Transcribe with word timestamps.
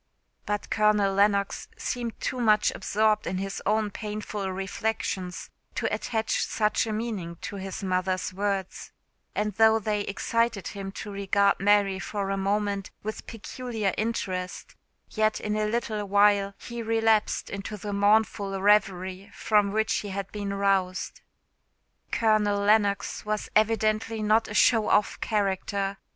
But 0.47 0.71
Colonel 0.71 1.13
Lennox 1.13 1.67
seemed 1.77 2.19
too 2.19 2.39
much 2.39 2.71
absorbed 2.71 3.27
in 3.27 3.37
his 3.37 3.61
own 3.67 3.91
painful 3.91 4.51
reflections 4.51 5.51
to 5.75 5.93
attach 5.93 6.43
such 6.43 6.87
a 6.87 6.91
meaning 6.91 7.35
to 7.41 7.57
his 7.57 7.83
mother's 7.83 8.33
words; 8.33 8.93
and 9.35 9.53
though 9.57 9.77
they 9.77 10.01
excited 10.01 10.69
him 10.69 10.91
to 10.93 11.11
regard 11.11 11.59
Mary 11.59 11.99
for 11.99 12.31
a 12.31 12.35
moment 12.35 12.89
with 13.03 13.27
peculiar 13.27 13.93
interest, 13.95 14.73
yet, 15.11 15.39
in 15.39 15.55
a 15.55 15.67
little 15.67 16.07
while, 16.07 16.55
he 16.57 16.81
relapsed 16.81 17.51
into 17.51 17.77
the 17.77 17.93
mournful 17.93 18.59
reverie 18.59 19.29
from 19.35 19.71
which 19.71 19.97
he 19.97 20.09
had 20.09 20.31
been 20.31 20.51
roused. 20.51 21.21
Colonel 22.11 22.57
Lennox 22.59 23.23
was 23.23 23.49
evidently 23.55 24.23
not 24.23 24.47
a 24.47 24.55
show 24.55 24.89
off 24.89 25.19
character. 25.19 25.97